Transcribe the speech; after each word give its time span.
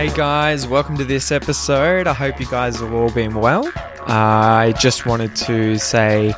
Hey 0.00 0.08
guys, 0.16 0.66
welcome 0.66 0.96
to 0.96 1.04
this 1.04 1.30
episode. 1.30 2.06
I 2.06 2.14
hope 2.14 2.40
you 2.40 2.46
guys 2.46 2.80
have 2.80 2.94
all 2.94 3.10
been 3.10 3.34
well. 3.34 3.70
I 4.06 4.72
just 4.80 5.04
wanted 5.04 5.36
to 5.36 5.76
say 5.76 6.32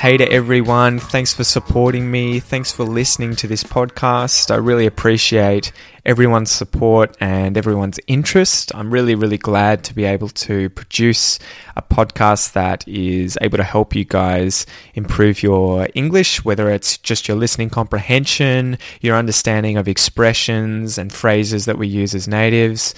hey 0.00 0.16
to 0.16 0.32
everyone. 0.32 0.98
Thanks 0.98 1.34
for 1.34 1.44
supporting 1.44 2.10
me. 2.10 2.40
Thanks 2.40 2.72
for 2.72 2.84
listening 2.84 3.36
to 3.36 3.46
this 3.46 3.62
podcast. 3.62 4.50
I 4.50 4.54
really 4.54 4.86
appreciate 4.86 5.72
everyone's 6.06 6.50
support 6.50 7.14
and 7.20 7.54
everyone's 7.54 8.00
interest. 8.06 8.74
I'm 8.74 8.90
really, 8.90 9.14
really 9.14 9.36
glad 9.36 9.84
to 9.84 9.94
be 9.94 10.04
able 10.04 10.30
to 10.30 10.70
produce 10.70 11.38
a 11.76 11.82
podcast 11.82 12.54
that 12.54 12.88
is 12.88 13.36
able 13.42 13.58
to 13.58 13.62
help 13.62 13.94
you 13.94 14.06
guys 14.06 14.64
improve 14.94 15.42
your 15.42 15.86
English, 15.94 16.46
whether 16.46 16.70
it's 16.70 16.96
just 16.96 17.28
your 17.28 17.36
listening 17.36 17.68
comprehension, 17.68 18.78
your 19.02 19.18
understanding 19.18 19.76
of 19.76 19.86
expressions 19.86 20.96
and 20.96 21.12
phrases 21.12 21.66
that 21.66 21.76
we 21.76 21.86
use 21.86 22.14
as 22.14 22.26
natives. 22.26 22.94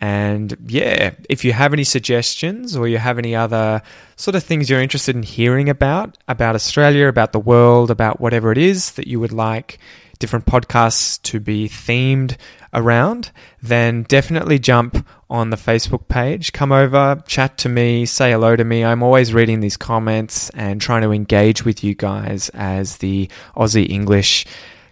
And 0.00 0.56
yeah, 0.66 1.14
if 1.28 1.44
you 1.44 1.52
have 1.52 1.72
any 1.72 1.84
suggestions 1.84 2.76
or 2.76 2.88
you 2.88 2.98
have 2.98 3.18
any 3.18 3.34
other 3.34 3.82
sort 4.16 4.34
of 4.34 4.42
things 4.42 4.68
you're 4.68 4.80
interested 4.80 5.14
in 5.16 5.22
hearing 5.22 5.68
about, 5.68 6.18
about 6.28 6.54
Australia, 6.54 7.08
about 7.08 7.32
the 7.32 7.40
world, 7.40 7.90
about 7.90 8.20
whatever 8.20 8.52
it 8.52 8.58
is 8.58 8.92
that 8.92 9.06
you 9.06 9.20
would 9.20 9.32
like 9.32 9.78
different 10.18 10.46
podcasts 10.46 11.20
to 11.22 11.40
be 11.40 11.68
themed 11.68 12.36
around, 12.72 13.30
then 13.62 14.02
definitely 14.04 14.58
jump 14.58 15.06
on 15.30 15.50
the 15.50 15.56
Facebook 15.56 16.08
page. 16.08 16.52
Come 16.52 16.72
over, 16.72 17.22
chat 17.26 17.58
to 17.58 17.68
me, 17.68 18.06
say 18.06 18.32
hello 18.32 18.56
to 18.56 18.64
me. 18.64 18.84
I'm 18.84 19.02
always 19.02 19.32
reading 19.32 19.60
these 19.60 19.76
comments 19.76 20.50
and 20.50 20.80
trying 20.80 21.02
to 21.02 21.12
engage 21.12 21.64
with 21.64 21.84
you 21.84 21.94
guys 21.94 22.48
as 22.50 22.98
the 22.98 23.28
Aussie 23.56 23.88
English 23.88 24.46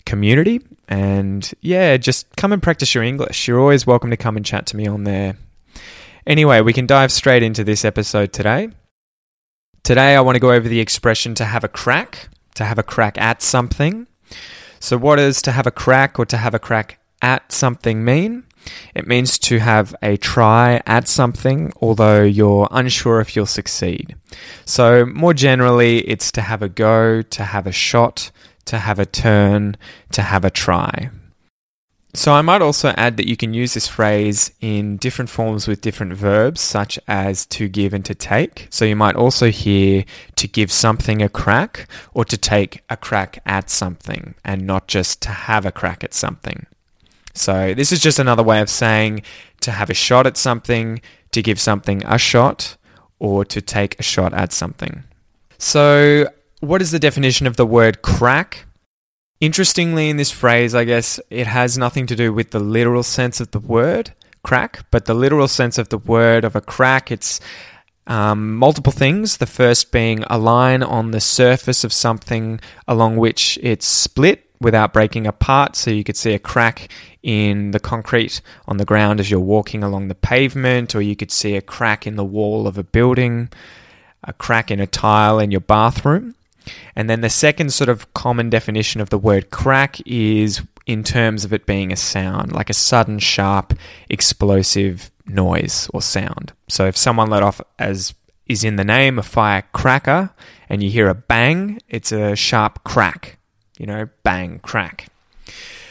community. 0.04 0.60
And 0.88 1.50
yeah, 1.60 1.96
just 1.96 2.26
come 2.36 2.52
and 2.52 2.62
practice 2.62 2.94
your 2.94 3.04
English. 3.04 3.48
You're 3.48 3.60
always 3.60 3.86
welcome 3.86 4.10
to 4.10 4.16
come 4.16 4.36
and 4.36 4.44
chat 4.44 4.66
to 4.66 4.76
me 4.76 4.86
on 4.86 5.04
there. 5.04 5.36
Anyway, 6.26 6.60
we 6.60 6.72
can 6.72 6.86
dive 6.86 7.10
straight 7.10 7.42
into 7.42 7.64
this 7.64 7.84
episode 7.84 8.32
today. 8.32 8.68
Today, 9.82 10.14
I 10.14 10.20
want 10.20 10.36
to 10.36 10.40
go 10.40 10.52
over 10.52 10.68
the 10.68 10.80
expression 10.80 11.34
to 11.34 11.44
have 11.44 11.64
a 11.64 11.68
crack, 11.68 12.28
to 12.54 12.64
have 12.64 12.78
a 12.78 12.84
crack 12.84 13.18
at 13.18 13.42
something. 13.42 14.06
So, 14.78 14.96
what 14.96 15.16
does 15.16 15.42
to 15.42 15.52
have 15.52 15.66
a 15.66 15.72
crack 15.72 16.18
or 16.18 16.26
to 16.26 16.36
have 16.36 16.54
a 16.54 16.60
crack 16.60 17.00
at 17.20 17.50
something 17.50 18.04
mean? 18.04 18.44
It 18.94 19.08
means 19.08 19.38
to 19.40 19.58
have 19.58 19.94
a 20.00 20.16
try 20.16 20.80
at 20.86 21.08
something, 21.08 21.72
although 21.80 22.22
you're 22.22 22.68
unsure 22.70 23.20
if 23.20 23.34
you'll 23.34 23.46
succeed. 23.46 24.14
So, 24.64 25.04
more 25.06 25.34
generally, 25.34 25.98
it's 26.08 26.30
to 26.32 26.42
have 26.42 26.62
a 26.62 26.68
go, 26.68 27.22
to 27.22 27.42
have 27.42 27.66
a 27.66 27.72
shot, 27.72 28.30
to 28.66 28.78
have 28.78 28.98
a 28.98 29.06
turn, 29.06 29.76
to 30.12 30.22
have 30.22 30.44
a 30.44 30.50
try. 30.50 31.10
So 32.14 32.34
I 32.34 32.42
might 32.42 32.60
also 32.60 32.90
add 32.98 33.16
that 33.16 33.26
you 33.26 33.38
can 33.38 33.54
use 33.54 33.72
this 33.72 33.88
phrase 33.88 34.52
in 34.60 34.98
different 34.98 35.30
forms 35.30 35.66
with 35.66 35.80
different 35.80 36.12
verbs, 36.12 36.60
such 36.60 36.98
as 37.08 37.46
to 37.46 37.68
give 37.68 37.94
and 37.94 38.04
to 38.04 38.14
take. 38.14 38.66
So 38.68 38.84
you 38.84 38.96
might 38.96 39.16
also 39.16 39.50
hear 39.50 40.04
to 40.36 40.46
give 40.46 40.70
something 40.70 41.22
a 41.22 41.30
crack 41.30 41.88
or 42.12 42.26
to 42.26 42.36
take 42.36 42.82
a 42.90 42.98
crack 42.98 43.40
at 43.46 43.70
something 43.70 44.34
and 44.44 44.66
not 44.66 44.88
just 44.88 45.22
to 45.22 45.30
have 45.30 45.64
a 45.64 45.72
crack 45.72 46.04
at 46.04 46.12
something. 46.12 46.66
So 47.32 47.72
this 47.72 47.92
is 47.92 48.00
just 48.00 48.18
another 48.18 48.42
way 48.42 48.60
of 48.60 48.68
saying 48.68 49.22
to 49.62 49.70
have 49.70 49.88
a 49.88 49.94
shot 49.94 50.26
at 50.26 50.36
something, 50.36 51.00
to 51.30 51.40
give 51.40 51.58
something 51.58 52.04
a 52.04 52.18
shot, 52.18 52.76
or 53.20 53.42
to 53.46 53.62
take 53.62 53.98
a 53.98 54.02
shot 54.02 54.34
at 54.34 54.52
something. 54.52 55.04
So 55.56 56.26
what 56.62 56.80
is 56.80 56.92
the 56.92 56.98
definition 57.00 57.48
of 57.48 57.56
the 57.56 57.66
word 57.66 58.02
crack? 58.02 58.66
Interestingly, 59.40 60.08
in 60.08 60.16
this 60.16 60.30
phrase, 60.30 60.76
I 60.76 60.84
guess 60.84 61.18
it 61.28 61.48
has 61.48 61.76
nothing 61.76 62.06
to 62.06 62.14
do 62.14 62.32
with 62.32 62.52
the 62.52 62.60
literal 62.60 63.02
sense 63.02 63.40
of 63.40 63.50
the 63.50 63.58
word 63.58 64.12
crack, 64.44 64.86
but 64.92 65.06
the 65.06 65.14
literal 65.14 65.48
sense 65.48 65.76
of 65.76 65.88
the 65.88 65.98
word 65.98 66.44
of 66.44 66.54
a 66.54 66.60
crack, 66.60 67.10
it's 67.10 67.40
um, 68.06 68.54
multiple 68.54 68.92
things. 68.92 69.38
The 69.38 69.46
first 69.46 69.90
being 69.90 70.22
a 70.30 70.38
line 70.38 70.84
on 70.84 71.10
the 71.10 71.20
surface 71.20 71.82
of 71.82 71.92
something 71.92 72.60
along 72.86 73.16
which 73.16 73.58
it's 73.60 73.86
split 73.86 74.48
without 74.60 74.92
breaking 74.92 75.26
apart. 75.26 75.74
So 75.74 75.90
you 75.90 76.04
could 76.04 76.16
see 76.16 76.32
a 76.32 76.38
crack 76.38 76.92
in 77.24 77.72
the 77.72 77.80
concrete 77.80 78.40
on 78.68 78.76
the 78.76 78.84
ground 78.84 79.18
as 79.18 79.32
you're 79.32 79.40
walking 79.40 79.82
along 79.82 80.06
the 80.06 80.14
pavement, 80.14 80.94
or 80.94 81.02
you 81.02 81.16
could 81.16 81.32
see 81.32 81.56
a 81.56 81.60
crack 81.60 82.06
in 82.06 82.14
the 82.14 82.24
wall 82.24 82.68
of 82.68 82.78
a 82.78 82.84
building, 82.84 83.48
a 84.22 84.32
crack 84.32 84.70
in 84.70 84.78
a 84.78 84.86
tile 84.86 85.40
in 85.40 85.50
your 85.50 85.60
bathroom. 85.60 86.36
And 86.94 87.08
then 87.08 87.20
the 87.20 87.30
second 87.30 87.72
sort 87.72 87.88
of 87.88 88.12
common 88.14 88.50
definition 88.50 89.00
of 89.00 89.10
the 89.10 89.18
word 89.18 89.50
crack 89.50 90.00
is 90.06 90.62
in 90.86 91.04
terms 91.04 91.44
of 91.44 91.52
it 91.52 91.66
being 91.66 91.92
a 91.92 91.96
sound, 91.96 92.52
like 92.52 92.70
a 92.70 92.74
sudden, 92.74 93.18
sharp, 93.18 93.74
explosive 94.08 95.10
noise 95.26 95.88
or 95.94 96.02
sound. 96.02 96.52
So 96.68 96.86
if 96.86 96.96
someone 96.96 97.30
let 97.30 97.42
off, 97.42 97.60
as 97.78 98.14
is 98.46 98.64
in 98.64 98.76
the 98.76 98.84
name, 98.84 99.18
a 99.18 99.22
firecracker, 99.22 100.30
and 100.68 100.82
you 100.82 100.90
hear 100.90 101.08
a 101.08 101.14
bang, 101.14 101.80
it's 101.88 102.12
a 102.12 102.34
sharp 102.34 102.82
crack. 102.84 103.38
You 103.78 103.86
know, 103.86 104.08
bang, 104.22 104.58
crack. 104.60 105.08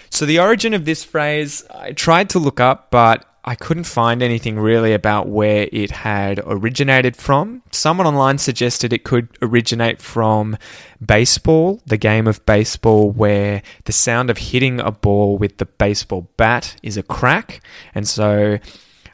So 0.10 0.26
the 0.26 0.40
origin 0.40 0.74
of 0.74 0.86
this 0.86 1.04
phrase, 1.04 1.66
I 1.74 1.94
tried 1.94 2.30
to 2.32 2.40
look 2.40 2.60
up, 2.60 2.92
but 2.92 3.26
I 3.44 3.56
couldn't 3.56 3.86
find 3.86 4.22
anything 4.22 4.60
really 4.60 4.94
about 4.94 5.28
where 5.28 5.68
it 5.72 5.90
had 5.90 6.42
originated 6.46 7.16
from. 7.18 7.64
Someone 7.72 8.06
online 8.06 8.38
suggested 8.38 8.94
it 8.94 9.04
could 9.04 9.30
originate 9.42 10.00
from 10.00 10.58
baseball, 11.04 11.82
the 11.88 11.98
game 11.98 12.28
of 12.28 12.46
baseball 12.46 13.10
where 13.10 13.64
the 13.86 13.94
sound 13.94 14.30
of 14.30 14.38
hitting 14.38 14.80
a 14.80 14.92
ball 14.92 15.38
with 15.38 15.58
the 15.58 15.66
baseball 15.66 16.30
bat 16.38 16.76
is 16.84 16.98
a 16.98 17.04
crack. 17.04 17.62
And 17.96 18.08
so 18.08 18.60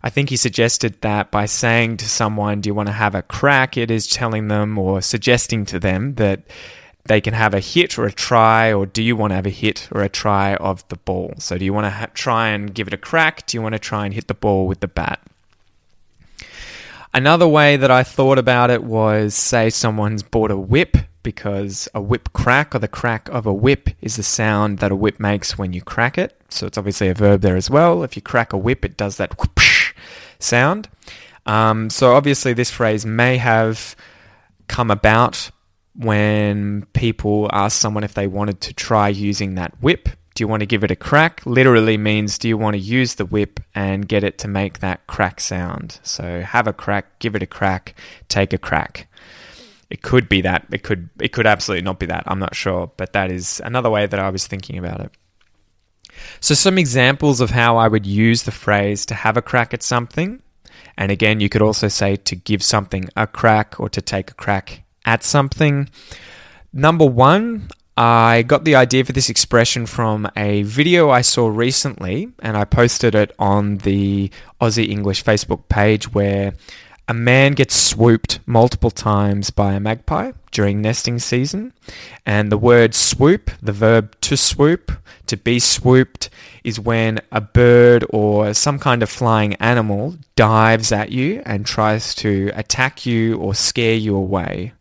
I 0.04 0.10
think 0.10 0.30
he 0.30 0.36
suggested 0.36 1.00
that 1.02 1.32
by 1.32 1.46
saying 1.46 1.98
to 1.98 2.10
someone, 2.10 2.60
Do 2.60 2.70
you 2.70 2.74
want 2.74 2.88
to 2.88 2.94
have 2.94 3.16
a 3.16 3.22
crack? 3.22 3.78
it 3.78 3.90
is 3.90 4.08
telling 4.08 4.50
them 4.50 4.78
or 4.78 5.02
suggesting 5.02 5.66
to 5.68 5.80
them 5.80 6.16
that 6.16 6.44
they 7.07 7.22
can 7.22 7.34
have 7.34 7.53
a 7.53 7.59
hit 7.59 7.97
or 7.97 8.06
a 8.06 8.12
try, 8.12 8.73
or 8.73 8.85
do 8.85 9.01
you 9.01 9.16
want 9.16 9.31
to 9.31 9.35
have 9.35 9.45
a 9.45 9.51
hit 9.51 9.88
or 9.91 10.03
a 10.03 10.09
try 10.09 10.56
of 10.56 10.88
the 10.90 10.97
ball? 10.97 11.34
So, 11.38 11.57
do 11.57 11.66
you 11.66 11.73
want 11.73 11.85
to 11.85 11.91
ha- 11.91 12.07
try 12.13 12.50
and 12.50 12.73
give 12.73 12.88
it 12.88 12.94
a 12.94 12.97
crack? 12.97 13.45
Do 13.47 13.57
you 13.57 13.62
want 13.62 13.73
to 13.73 13.79
try 13.79 14.06
and 14.06 14.13
hit 14.13 14.28
the 14.28 14.34
ball 14.34 14.68
with 14.68 14.79
the 14.79 14.88
bat? 14.88 15.22
Another 17.13 17.47
way 17.47 17.78
that 17.78 17.90
I 17.90 18.03
thought 18.03 18.38
about 18.38 18.69
it 18.69 18.84
was 18.84 19.34
say 19.34 19.69
someone's 19.69 20.23
bought 20.23 20.51
a 20.51 20.57
whip 20.57 20.97
because 21.23 21.90
a 21.94 22.01
whip 22.01 22.31
crack 22.31 22.75
or 22.75 22.79
the 22.79 22.88
crack 22.88 23.28
of 23.29 23.45
a 23.45 23.53
whip 23.53 23.89
is 24.01 24.16
the 24.16 24.24
sound 24.24 24.79
that 24.79 24.91
a 24.91 24.95
whip 24.95 25.19
makes 25.19 25.57
when 25.57 25.74
you 25.74 25.81
crack 25.81 26.18
it. 26.18 26.39
So 26.50 26.68
it's 26.68 26.78
obviously 26.78 27.07
a 27.07 27.13
verb 27.13 27.41
there 27.41 27.56
as 27.56 27.69
well. 27.69 28.03
If 28.03 28.16
you 28.16 28.22
crack 28.22 28.53
a 28.53 28.57
whip, 28.57 28.85
it 28.85 28.97
does 28.97 29.18
that 29.18 29.38
whoosh 29.38 29.94
sound. 30.39 30.88
Um, 31.45 31.89
so 31.89 32.13
obviously, 32.13 32.53
this 32.53 32.72
phrase 32.72 33.06
may 33.06 33.38
have 33.38 33.95
come 34.68 34.91
about 34.91 35.50
when 35.98 36.86
people 36.94 37.50
ask 37.52 37.80
someone 37.80 38.04
if 38.04 38.14
they 38.14 38.28
wanted 38.28 38.62
to 38.62 38.74
try 38.74 39.10
using 39.10 39.56
that 39.56 39.74
whip. 39.82 40.10
Do 40.36 40.44
you 40.44 40.48
want 40.48 40.60
to 40.60 40.68
give 40.68 40.84
it 40.84 40.92
a 40.92 40.96
crack? 40.96 41.44
Literally 41.48 41.98
means 41.98 42.38
do 42.38 42.48
you 42.48 42.58
want 42.58 42.76
to 42.76 42.80
use 42.80 43.16
the 43.16 43.26
whip 43.26 43.60
and 43.74 44.08
get 44.08 44.24
it 44.24 44.38
to 44.40 44.48
make 44.48 44.80
that 44.80 45.08
crack 45.08 45.40
sound? 45.40 46.00
So 46.04 46.42
have 46.42 46.68
a 46.68 46.74
crack, 46.74 47.18
give 47.18 47.36
it 47.36 47.42
a 47.42 47.48
crack, 47.48 47.96
take 48.30 48.54
a 48.54 48.60
crack. 48.60 49.08
It 49.90 50.04
could 50.04 50.30
be 50.30 50.42
that. 50.42 50.68
It 50.72 50.84
could 50.84 51.10
it 51.20 51.30
could 51.30 51.48
absolutely 51.48 51.84
not 51.84 51.98
be 51.98 52.06
that. 52.06 52.24
I'm 52.28 52.40
not 52.40 52.56
sure, 52.56 52.92
but 52.98 53.14
that 53.14 53.32
is 53.32 53.60
another 53.66 53.90
way 53.90 54.06
that 54.06 54.20
I 54.20 54.30
was 54.30 54.46
thinking 54.46 54.78
about 54.78 55.00
it. 55.00 55.12
So 56.40 56.54
some 56.54 56.78
examples 56.78 57.42
of 57.42 57.50
how 57.50 57.78
I 57.78 57.88
would 57.88 58.06
use 58.06 58.44
the 58.44 58.52
phrase 58.52 59.06
to 59.08 59.16
have 59.16 59.38
a 59.38 59.42
crack 59.42 59.74
at 59.74 59.82
something. 59.82 60.42
And 60.98 61.12
again, 61.12 61.40
you 61.40 61.50
could 61.50 61.62
also 61.62 61.88
say 61.88 62.16
to 62.16 62.36
give 62.36 62.62
something 62.62 63.10
a 63.16 63.26
crack 63.26 63.80
or 63.80 63.90
to 63.90 64.02
take 64.02 64.32
a 64.32 64.36
crack 64.36 64.84
at 65.07 65.24
something. 65.24 65.89
Number 66.71 67.06
one, 67.06 67.69
I 67.95 68.44
got 68.44 68.63
the 68.65 68.75
idea 68.75 69.04
for 69.06 69.13
this 69.13 69.30
expression 69.30 69.88
from 69.88 70.30
a 70.36 70.62
video 70.62 71.09
I 71.09 71.21
saw 71.21 71.48
recently, 71.48 72.30
and 72.39 72.56
I 72.56 72.65
posted 72.65 73.15
it 73.15 73.31
on 73.39 73.77
the 73.77 74.30
Aussie 74.62 74.88
English 74.88 75.24
Facebook 75.24 75.68
page 75.69 76.13
where 76.13 76.54
a 77.07 77.13
man 77.13 77.54
gets 77.54 77.75
swooped 77.75 78.39
multiple 78.45 78.92
times 78.92 79.50
by 79.50 79.74
a 79.74 79.80
magpie 79.80 80.33
during 80.51 80.81
nesting 80.81 81.19
season. 81.19 81.71
And 82.25 82.51
the 82.51 82.57
word 82.57 82.94
swoop, 82.94 83.50
the 83.62 83.71
verb 83.71 84.19
to 84.21 84.36
swoop, 84.36 84.92
to 85.27 85.38
be 85.38 85.59
swooped, 85.59 86.30
is 86.63 86.80
when 86.80 87.19
a 87.31 87.39
bird 87.39 88.06
or 88.09 88.54
some 88.54 88.77
kind 88.77 89.01
of 89.01 89.09
flying 89.09 89.54
animal 89.56 90.18
dives 90.36 90.92
at 90.92 91.12
you 91.12 91.42
and 91.45 91.65
tries 91.65 92.13
to 92.15 92.51
attack 92.56 93.06
you 93.06 93.38
or 93.38 93.56
scare 93.56 93.95
you 93.95 94.15
away. 94.15 94.74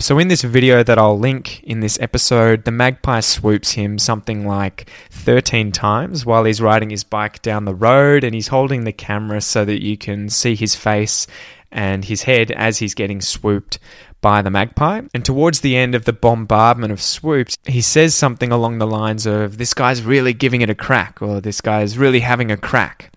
So, 0.00 0.18
in 0.18 0.26
this 0.26 0.42
video 0.42 0.82
that 0.82 0.98
I'll 0.98 1.18
link 1.18 1.62
in 1.62 1.78
this 1.78 2.00
episode, 2.00 2.64
the 2.64 2.72
magpie 2.72 3.20
swoops 3.20 3.72
him 3.72 3.96
something 3.98 4.44
like 4.44 4.90
13 5.10 5.70
times 5.70 6.26
while 6.26 6.44
he's 6.44 6.60
riding 6.60 6.90
his 6.90 7.04
bike 7.04 7.40
down 7.42 7.64
the 7.64 7.76
road 7.76 8.24
and 8.24 8.34
he's 8.34 8.48
holding 8.48 8.82
the 8.82 8.92
camera 8.92 9.40
so 9.40 9.64
that 9.64 9.82
you 9.82 9.96
can 9.96 10.28
see 10.28 10.56
his 10.56 10.74
face 10.74 11.28
and 11.70 12.06
his 12.06 12.24
head 12.24 12.50
as 12.50 12.78
he's 12.78 12.92
getting 12.92 13.20
swooped 13.20 13.78
by 14.20 14.42
the 14.42 14.50
magpie. 14.50 15.02
And 15.14 15.24
towards 15.24 15.60
the 15.60 15.76
end 15.76 15.94
of 15.94 16.06
the 16.06 16.12
bombardment 16.12 16.92
of 16.92 17.00
swoops, 17.00 17.56
he 17.64 17.80
says 17.80 18.16
something 18.16 18.50
along 18.50 18.78
the 18.78 18.88
lines 18.88 19.26
of, 19.26 19.58
This 19.58 19.74
guy's 19.74 20.02
really 20.02 20.32
giving 20.32 20.60
it 20.60 20.70
a 20.70 20.74
crack, 20.74 21.22
or 21.22 21.40
this 21.40 21.60
guy's 21.60 21.96
really 21.96 22.20
having 22.20 22.50
a 22.50 22.56
crack. 22.56 23.13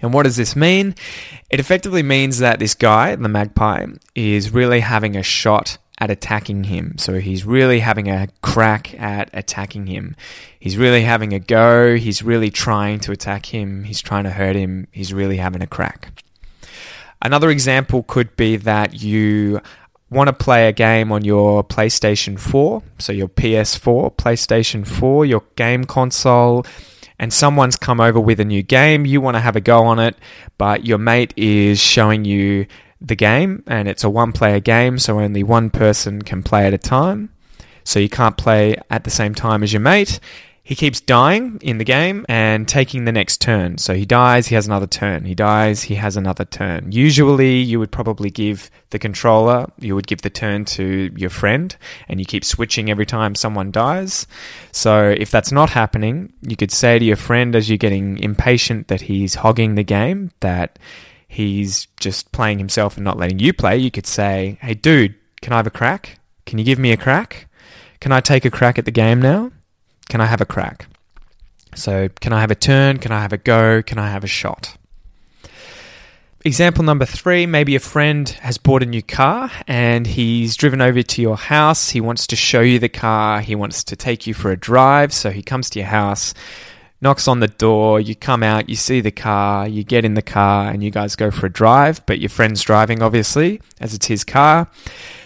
And 0.00 0.12
what 0.12 0.22
does 0.24 0.36
this 0.36 0.54
mean? 0.54 0.94
It 1.50 1.60
effectively 1.60 2.02
means 2.02 2.38
that 2.38 2.58
this 2.58 2.74
guy, 2.74 3.14
the 3.16 3.28
magpie, 3.28 3.86
is 4.14 4.52
really 4.52 4.80
having 4.80 5.16
a 5.16 5.22
shot 5.22 5.78
at 6.00 6.10
attacking 6.10 6.64
him. 6.64 6.96
So 6.98 7.18
he's 7.18 7.44
really 7.44 7.80
having 7.80 8.08
a 8.08 8.28
crack 8.40 8.94
at 9.00 9.30
attacking 9.32 9.86
him. 9.86 10.14
He's 10.60 10.76
really 10.76 11.02
having 11.02 11.32
a 11.32 11.40
go. 11.40 11.96
He's 11.96 12.22
really 12.22 12.50
trying 12.50 13.00
to 13.00 13.12
attack 13.12 13.46
him. 13.46 13.84
He's 13.84 14.00
trying 14.00 14.24
to 14.24 14.30
hurt 14.30 14.54
him. 14.54 14.86
He's 14.92 15.12
really 15.12 15.38
having 15.38 15.62
a 15.62 15.66
crack. 15.66 16.22
Another 17.20 17.50
example 17.50 18.04
could 18.04 18.36
be 18.36 18.56
that 18.56 19.02
you 19.02 19.60
want 20.10 20.28
to 20.28 20.32
play 20.32 20.68
a 20.68 20.72
game 20.72 21.10
on 21.10 21.24
your 21.24 21.64
PlayStation 21.64 22.38
4, 22.38 22.82
so 22.98 23.12
your 23.12 23.28
PS4, 23.28 24.14
PlayStation 24.16 24.86
4, 24.86 25.26
your 25.26 25.42
game 25.56 25.84
console 25.84 26.64
and 27.18 27.32
someone's 27.32 27.76
come 27.76 28.00
over 28.00 28.20
with 28.20 28.40
a 28.40 28.44
new 28.44 28.62
game, 28.62 29.06
you 29.06 29.20
want 29.20 29.36
to 29.36 29.40
have 29.40 29.56
a 29.56 29.60
go 29.60 29.84
on 29.84 29.98
it, 29.98 30.16
but 30.56 30.86
your 30.86 30.98
mate 30.98 31.34
is 31.36 31.80
showing 31.80 32.24
you 32.24 32.66
the 33.00 33.16
game 33.16 33.62
and 33.66 33.88
it's 33.88 34.04
a 34.04 34.10
one 34.10 34.32
player 34.32 34.60
game, 34.60 34.98
so 34.98 35.20
only 35.20 35.42
one 35.42 35.70
person 35.70 36.22
can 36.22 36.42
play 36.42 36.66
at 36.66 36.74
a 36.74 36.78
time. 36.78 37.30
So 37.84 37.98
you 37.98 38.08
can't 38.08 38.36
play 38.36 38.76
at 38.90 39.04
the 39.04 39.10
same 39.10 39.34
time 39.34 39.62
as 39.62 39.72
your 39.72 39.80
mate. 39.80 40.20
He 40.68 40.74
keeps 40.74 41.00
dying 41.00 41.58
in 41.62 41.78
the 41.78 41.84
game 41.84 42.26
and 42.28 42.68
taking 42.68 43.06
the 43.06 43.10
next 43.10 43.40
turn. 43.40 43.78
So 43.78 43.94
he 43.94 44.04
dies, 44.04 44.48
he 44.48 44.54
has 44.54 44.66
another 44.66 44.86
turn. 44.86 45.24
He 45.24 45.34
dies, 45.34 45.84
he 45.84 45.94
has 45.94 46.14
another 46.14 46.44
turn. 46.44 46.92
Usually, 46.92 47.56
you 47.56 47.78
would 47.78 47.90
probably 47.90 48.28
give 48.28 48.70
the 48.90 48.98
controller, 48.98 49.72
you 49.78 49.94
would 49.94 50.06
give 50.06 50.20
the 50.20 50.28
turn 50.28 50.66
to 50.66 51.10
your 51.16 51.30
friend, 51.30 51.74
and 52.06 52.20
you 52.20 52.26
keep 52.26 52.44
switching 52.44 52.90
every 52.90 53.06
time 53.06 53.34
someone 53.34 53.70
dies. 53.70 54.26
So 54.70 55.08
if 55.08 55.30
that's 55.30 55.50
not 55.50 55.70
happening, 55.70 56.34
you 56.42 56.54
could 56.54 56.70
say 56.70 56.98
to 56.98 57.04
your 57.06 57.16
friend 57.16 57.56
as 57.56 57.70
you're 57.70 57.78
getting 57.78 58.18
impatient 58.18 58.88
that 58.88 59.00
he's 59.00 59.36
hogging 59.36 59.74
the 59.74 59.82
game, 59.82 60.32
that 60.40 60.78
he's 61.26 61.86
just 61.98 62.30
playing 62.30 62.58
himself 62.58 62.98
and 62.98 63.04
not 63.04 63.16
letting 63.16 63.38
you 63.38 63.54
play, 63.54 63.78
you 63.78 63.90
could 63.90 64.06
say, 64.06 64.58
Hey, 64.60 64.74
dude, 64.74 65.14
can 65.40 65.54
I 65.54 65.56
have 65.56 65.66
a 65.66 65.70
crack? 65.70 66.18
Can 66.44 66.58
you 66.58 66.64
give 66.66 66.78
me 66.78 66.92
a 66.92 66.98
crack? 66.98 67.48
Can 68.00 68.12
I 68.12 68.20
take 68.20 68.44
a 68.44 68.50
crack 68.50 68.78
at 68.78 68.84
the 68.84 68.90
game 68.90 69.22
now? 69.22 69.50
Can 70.08 70.20
I 70.20 70.26
have 70.26 70.40
a 70.40 70.46
crack? 70.46 70.86
So, 71.74 72.08
can 72.20 72.32
I 72.32 72.40
have 72.40 72.50
a 72.50 72.54
turn? 72.54 72.98
Can 72.98 73.12
I 73.12 73.20
have 73.20 73.32
a 73.32 73.38
go? 73.38 73.82
Can 73.82 73.98
I 73.98 74.08
have 74.08 74.24
a 74.24 74.28
shot? 74.28 74.76
Example 76.44 76.84
number 76.84 77.04
three 77.04 77.46
maybe 77.46 77.74
a 77.74 77.80
friend 77.80 78.28
has 78.28 78.58
bought 78.58 78.82
a 78.82 78.86
new 78.86 79.02
car 79.02 79.50
and 79.66 80.06
he's 80.06 80.56
driven 80.56 80.80
over 80.80 81.02
to 81.02 81.20
your 81.20 81.36
house. 81.36 81.90
He 81.90 82.00
wants 82.00 82.28
to 82.28 82.36
show 82.36 82.60
you 82.60 82.78
the 82.78 82.88
car. 82.88 83.40
He 83.40 83.56
wants 83.56 83.82
to 83.84 83.96
take 83.96 84.26
you 84.26 84.34
for 84.34 84.52
a 84.52 84.56
drive. 84.56 85.12
So 85.12 85.30
he 85.30 85.42
comes 85.42 85.68
to 85.70 85.80
your 85.80 85.88
house, 85.88 86.34
knocks 87.00 87.26
on 87.26 87.40
the 87.40 87.48
door. 87.48 88.00
You 88.00 88.14
come 88.14 88.44
out, 88.44 88.68
you 88.68 88.76
see 88.76 89.00
the 89.00 89.10
car, 89.10 89.66
you 89.66 89.82
get 89.82 90.04
in 90.04 90.14
the 90.14 90.22
car, 90.22 90.70
and 90.70 90.82
you 90.82 90.90
guys 90.90 91.16
go 91.16 91.32
for 91.32 91.46
a 91.46 91.52
drive. 91.52 92.06
But 92.06 92.20
your 92.20 92.30
friend's 92.30 92.62
driving, 92.62 93.02
obviously, 93.02 93.60
as 93.80 93.92
it's 93.92 94.06
his 94.06 94.22
car. 94.22 94.68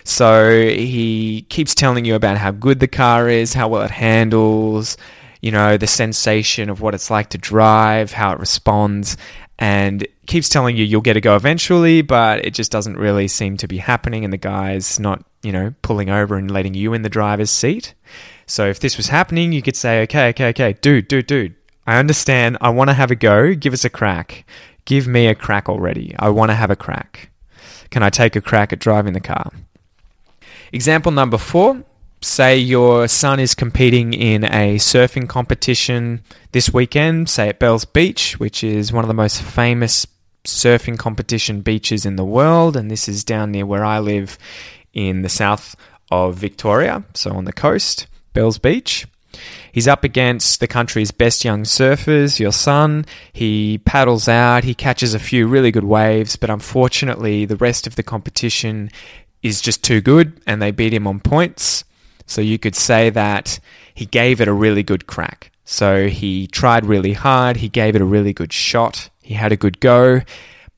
So 0.05 0.51
he 0.51 1.43
keeps 1.49 1.75
telling 1.75 2.05
you 2.05 2.15
about 2.15 2.39
how 2.39 2.51
good 2.51 2.81
the 2.81 2.89
car 2.89 3.29
is, 3.29 3.55
how 3.55 3.69
well 3.69 3.83
it 3.83 3.91
handles, 3.91 4.97
you 5.41 5.51
know, 5.51 5.77
the 5.77 5.87
sensation 5.87 6.71
of 6.71 6.81
what 6.81 6.95
it's 6.95 7.11
like 7.11 7.31
to 7.31 7.39
drive, 7.39 8.13
how 8.13 8.33
it 8.33 8.39
responds, 8.39 9.17
and 9.59 10.07
keeps 10.27 10.49
telling 10.49 10.77
you 10.77 10.85
you'll 10.85 11.01
get 11.01 11.17
a 11.17 11.21
go 11.21 11.37
eventually, 11.37 12.03
but 12.03 12.45
it 12.45 12.55
just 12.55 12.73
doesn't 12.73 12.97
really 12.97 13.29
seem 13.29 13.57
to 13.59 13.69
be 13.69 13.79
happening, 13.79 14.25
and 14.25 14.33
the 14.33 14.39
guy's 14.39 14.99
not, 14.99 15.25
you 15.43 15.53
know, 15.53 15.75
pulling 15.83 16.11
over 16.11 16.37
and 16.37 16.51
letting 16.51 16.75
you 16.75 16.95
in 16.95 17.03
the 17.03 17.09
driver's 17.09 17.51
seat. 17.51 17.95
So 18.47 18.67
if 18.67 18.81
this 18.81 18.97
was 18.97 19.09
happening, 19.09 19.53
you 19.53 19.63
could 19.63 19.77
say, 19.77 20.03
okay, 20.03 20.29
okay, 20.31 20.49
okay, 20.49 20.73
dude, 20.75 21.09
dude, 21.09 21.27
dude, 21.27 21.55
I 21.87 21.99
understand. 21.99 22.59
I 22.61 22.71
want 22.71 22.91
to 22.91 22.95
have 22.95 23.11
a 23.11 23.17
go. 23.17 23.55
Give 23.55 23.73
us 23.73 23.85
a 23.85 23.91
crack. 23.91 24.45
Give 24.85 25.07
me 25.07 25.27
a 25.27 25.35
crack 25.35 25.69
already. 25.69 26.15
I 26.19 26.29
want 26.29 26.51
to 26.51 26.55
have 26.55 26.71
a 26.71 26.77
crack. 26.77 27.31
Can 27.91 28.03
I 28.03 28.11
take 28.11 28.37
a 28.37 28.41
crack 28.41 28.73
at 28.73 28.79
driving 28.79 29.13
the 29.13 29.21
car? 29.21 29.53
Example 30.73 31.13
number 31.13 31.39
four 31.39 31.85
say 32.25 32.57
your 32.57 33.09
son 33.09 33.41
is 33.41 33.55
competing 33.55 34.15
in 34.15 34.45
a 34.45 34.77
surfing 34.77 35.29
competition 35.29 36.23
this 36.53 36.73
weekend, 36.73 37.29
say 37.29 37.49
at 37.49 37.59
Bells 37.59 37.85
Beach, 37.85 38.39
which 38.39 38.63
is 38.63 38.93
one 38.93 39.05
of 39.05 39.09
the 39.09 39.15
most 39.15 39.43
famous 39.43 40.07
surfing 40.45 40.99
competition 40.99 41.61
beaches 41.61 42.07
in 42.07 42.17
the 42.17 42.25
world. 42.25 42.77
And 42.77 42.91
this 42.91 43.09
is 43.09 43.25
down 43.25 43.51
near 43.51 43.67
where 43.67 43.85
I 43.85 43.99
live 43.99 44.39
in 44.93 45.23
the 45.23 45.29
south 45.29 45.77
of 46.11 46.37
Victoria, 46.37 47.05
so 47.15 47.33
on 47.33 47.45
the 47.45 47.53
coast, 47.53 48.07
Bells 48.33 48.59
Beach. 48.59 49.07
He's 49.73 49.89
up 49.89 50.05
against 50.05 50.61
the 50.61 50.69
country's 50.69 51.11
best 51.11 51.45
young 51.45 51.63
surfers, 51.63 52.39
your 52.39 52.53
son. 52.53 53.07
He 53.33 53.79
paddles 53.79 54.29
out, 54.29 54.65
he 54.65 54.75
catches 54.75 55.15
a 55.15 55.19
few 55.19 55.47
really 55.47 55.71
good 55.71 55.85
waves, 55.85 56.37
but 56.37 56.51
unfortunately, 56.51 57.47
the 57.47 57.57
rest 57.57 57.87
of 57.87 57.97
the 57.97 58.03
competition 58.03 58.91
is 59.43 59.61
just 59.61 59.83
too 59.83 60.01
good 60.01 60.41
and 60.47 60.61
they 60.61 60.71
beat 60.71 60.93
him 60.93 61.07
on 61.07 61.21
points. 61.21 61.85
So 62.27 62.41
you 62.41 62.59
could 62.59 62.75
say 62.75 63.11
that 63.11 63.59
he 63.95 64.07
gave 64.07 64.41
it 64.41 64.49
a 64.49 64.53
really 64.53 64.83
good 64.83 65.07
crack. 65.07 65.51
So 65.65 66.09
he 66.09 66.47
tried 66.47 66.87
really 66.87 67.13
hard, 67.13 67.59
he 67.59 67.69
gave 67.69 67.95
it 67.95 68.03
a 68.03 68.07
really 68.07 68.33
good 68.33 68.53
shot, 68.53 69.11
he 69.23 69.35
had 69.35 69.53
a 69.53 69.57
good 69.57 69.81
go, 69.81 70.21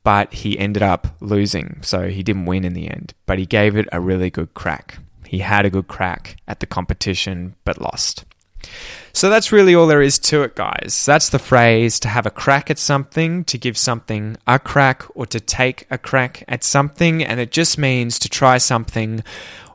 but 0.03 0.33
he 0.33 0.59
ended 0.59 0.83
up 0.83 1.17
losing. 1.21 1.79
So 1.83 2.09
he 2.09 2.23
didn't 2.23 2.47
win 2.47 2.65
in 2.65 2.75
the 2.75 2.89
end, 2.89 3.15
but 3.27 3.39
he 3.39 3.47
gave 3.47 3.77
it 3.77 3.89
a 3.91 4.01
really 4.01 4.31
good 4.31 4.55
crack. 4.55 4.99
He 5.27 5.39
had 5.39 5.65
a 5.65 5.71
good 5.71 5.89
crack 5.89 6.37
at 6.47 6.61
the 6.61 6.67
competition, 6.67 7.57
but 7.65 7.81
lost. 7.81 8.25
So 9.13 9.31
that's 9.31 9.53
really 9.53 9.75
all 9.75 9.87
there 9.87 10.03
is 10.03 10.19
to 10.21 10.43
it, 10.43 10.57
guys. 10.57 11.05
That's 11.07 11.29
the 11.29 11.39
phrase 11.39 12.01
to 12.01 12.09
have 12.09 12.27
a 12.27 12.31
crack 12.31 12.69
at 12.71 12.79
something, 12.79 13.45
to 13.45 13.57
give 13.57 13.79
something 13.79 14.37
a 14.47 14.59
crack, 14.59 15.05
or 15.15 15.25
to 15.27 15.39
take 15.39 15.87
a 15.91 15.99
crack 15.99 16.43
at 16.49 16.65
something. 16.65 17.23
And 17.23 17.39
it 17.39 17.53
just 17.53 17.79
means 17.79 18.19
to 18.19 18.29
try 18.29 18.59
something 18.59 19.23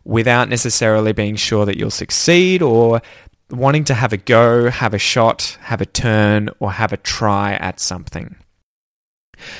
without 0.04 0.50
necessarily 0.50 1.14
being 1.14 1.38
sure 1.38 1.66
that 1.66 1.78
you'll 1.78 1.90
succeed 1.90 2.62
or 2.62 3.02
wanting 3.50 3.86
to 3.86 3.94
have 3.94 4.12
a 4.12 4.18
go, 4.18 4.70
have 4.70 4.94
a 4.94 5.00
shot, 5.00 5.58
have 5.62 5.82
a 5.82 5.86
turn, 5.86 6.50
or 6.60 6.72
have 6.74 6.92
a 6.92 6.98
try 6.98 7.54
at 7.54 7.80
something. 7.80 8.36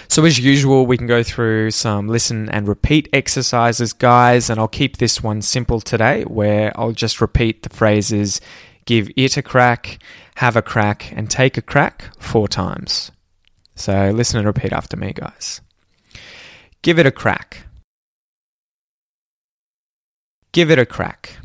So, 0.08 0.26
as 0.26 0.38
usual, 0.38 0.86
we 0.86 0.98
can 0.98 1.08
go 1.08 1.24
through 1.24 1.72
some 1.72 2.08
listen 2.08 2.50
and 2.50 2.68
repeat 2.68 3.08
exercises, 3.14 3.94
guys, 3.94 4.50
and 4.50 4.60
I'll 4.60 4.68
keep 4.68 4.98
this 4.98 5.24
one 5.24 5.42
simple 5.42 5.80
today 5.80 6.24
where 6.24 6.78
I'll 6.78 6.92
just 6.92 7.22
repeat 7.22 7.64
the 7.64 7.70
phrases 7.70 8.42
give 8.90 9.12
it 9.16 9.38
a 9.38 9.44
crack, 9.44 10.00
have 10.38 10.56
a 10.56 10.64
crack, 10.64 11.14
and 11.16 11.30
take 11.30 11.58
a 11.58 11.62
crack 11.62 12.12
four 12.18 12.48
times. 12.48 13.12
So 13.76 14.10
listen 14.10 14.40
and 14.40 14.48
repeat 14.48 14.74
after 14.74 14.98
me, 14.98 15.14
guys. 15.14 15.62
Give 16.82 16.98
it 16.98 17.06
a 17.06 17.12
crack. 17.12 17.68
Give 20.54 20.72
it 20.72 20.80
a 20.80 20.88
crack. 20.88 21.38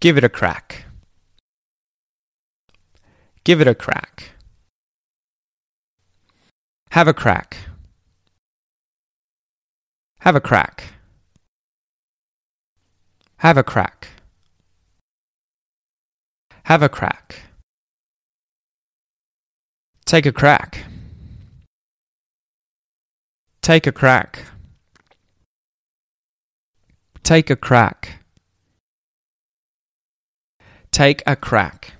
Give 0.00 0.16
it 0.16 0.24
a 0.24 0.30
crack. 0.30 0.86
Give 3.44 3.60
it 3.60 3.68
a 3.68 3.74
crack. 3.74 4.30
Have 6.92 7.08
a 7.08 7.12
crack. 7.12 7.58
Have 10.20 10.34
a 10.34 10.40
crack. 10.40 10.94
Have 13.36 13.58
a 13.58 13.62
crack. 13.62 14.15
Have 16.66 16.82
a 16.82 16.88
crack. 16.88 17.42
Take 20.04 20.26
a 20.26 20.32
crack. 20.32 20.84
Take 23.62 23.86
a 23.86 23.92
crack. 23.92 24.46
Take 27.22 27.50
a 27.50 27.54
crack. 27.54 28.18
Take 30.90 31.22
a 31.24 31.36
crack. 31.36 31.92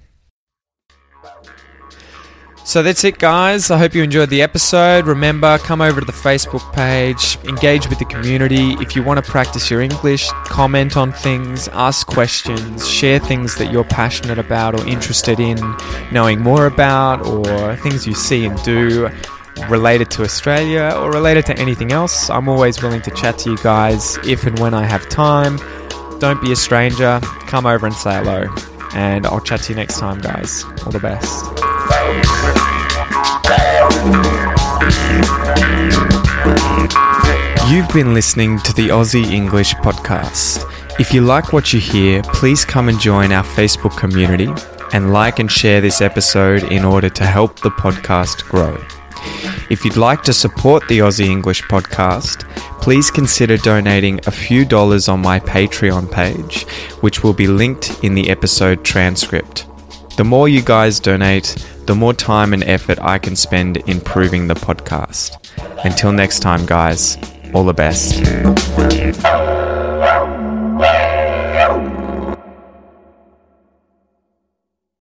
So 2.66 2.82
that's 2.82 3.04
it, 3.04 3.18
guys. 3.18 3.70
I 3.70 3.78
hope 3.78 3.94
you 3.94 4.02
enjoyed 4.02 4.28
the 4.28 4.42
episode. 4.42 5.06
Remember, 5.06 5.56
come 5.58 5.80
over 5.80 6.00
to 6.00 6.04
the 6.04 6.12
Facebook 6.12 6.72
page, 6.72 7.38
engage 7.44 7.88
with 7.88 8.00
the 8.00 8.04
community. 8.04 8.72
If 8.80 8.96
you 8.96 9.04
want 9.04 9.24
to 9.24 9.30
practice 9.30 9.70
your 9.70 9.80
English, 9.80 10.28
comment 10.46 10.96
on 10.96 11.12
things, 11.12 11.68
ask 11.68 12.08
questions, 12.08 12.90
share 12.90 13.20
things 13.20 13.54
that 13.58 13.72
you're 13.72 13.84
passionate 13.84 14.40
about 14.40 14.74
or 14.74 14.84
interested 14.84 15.38
in 15.38 15.56
knowing 16.10 16.40
more 16.40 16.66
about, 16.66 17.24
or 17.24 17.76
things 17.76 18.04
you 18.04 18.14
see 18.14 18.44
and 18.44 18.60
do 18.64 19.10
related 19.68 20.10
to 20.10 20.22
Australia 20.24 20.92
or 20.96 21.12
related 21.12 21.46
to 21.46 21.56
anything 21.60 21.92
else. 21.92 22.28
I'm 22.30 22.48
always 22.48 22.82
willing 22.82 23.02
to 23.02 23.12
chat 23.12 23.38
to 23.38 23.50
you 23.52 23.56
guys 23.58 24.18
if 24.26 24.44
and 24.44 24.58
when 24.58 24.74
I 24.74 24.86
have 24.86 25.08
time. 25.08 25.56
Don't 26.18 26.42
be 26.42 26.50
a 26.50 26.56
stranger. 26.56 27.20
Come 27.46 27.64
over 27.64 27.86
and 27.86 27.94
say 27.94 28.16
hello. 28.16 28.75
And 28.96 29.26
I'll 29.26 29.40
chat 29.40 29.60
to 29.64 29.72
you 29.72 29.76
next 29.76 29.98
time, 29.98 30.20
guys. 30.20 30.64
All 30.64 30.90
the 30.90 30.98
best. 30.98 31.44
You've 37.70 37.88
been 37.92 38.14
listening 38.14 38.58
to 38.60 38.72
the 38.72 38.88
Aussie 38.88 39.26
English 39.26 39.74
Podcast. 39.74 40.64
If 40.98 41.12
you 41.12 41.20
like 41.20 41.52
what 41.52 41.74
you 41.74 41.78
hear, 41.78 42.22
please 42.22 42.64
come 42.64 42.88
and 42.88 42.98
join 42.98 43.32
our 43.32 43.44
Facebook 43.44 43.94
community 43.98 44.48
and 44.94 45.12
like 45.12 45.40
and 45.40 45.52
share 45.52 45.82
this 45.82 46.00
episode 46.00 46.62
in 46.72 46.82
order 46.82 47.10
to 47.10 47.26
help 47.26 47.60
the 47.60 47.70
podcast 47.70 48.48
grow. 48.48 48.78
If 49.68 49.84
you'd 49.84 49.96
like 49.96 50.22
to 50.22 50.32
support 50.32 50.86
the 50.86 51.00
Aussie 51.00 51.26
English 51.26 51.62
Podcast, 51.62 52.48
please 52.80 53.10
consider 53.10 53.56
donating 53.56 54.20
a 54.26 54.30
few 54.30 54.64
dollars 54.64 55.08
on 55.08 55.20
my 55.20 55.40
Patreon 55.40 56.10
page, 56.10 56.62
which 57.00 57.24
will 57.24 57.32
be 57.32 57.48
linked 57.48 58.04
in 58.04 58.14
the 58.14 58.30
episode 58.30 58.84
transcript. 58.84 59.66
The 60.16 60.24
more 60.24 60.48
you 60.48 60.62
guys 60.62 61.00
donate, 61.00 61.56
the 61.86 61.96
more 61.96 62.14
time 62.14 62.52
and 62.52 62.62
effort 62.62 62.98
I 63.00 63.18
can 63.18 63.34
spend 63.34 63.78
improving 63.88 64.46
the 64.46 64.54
podcast. 64.54 65.36
Until 65.84 66.12
next 66.12 66.40
time, 66.40 66.64
guys, 66.64 67.18
all 67.52 67.64
the 67.64 67.74
best. 67.74 68.22